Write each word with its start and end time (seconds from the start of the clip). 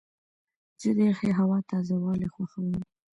زه 0.81 0.89
د 0.97 0.99
یخې 1.09 1.29
هوا 1.39 1.57
تازه 1.69 1.95
والی 2.03 2.27
خوښوم. 2.33 2.69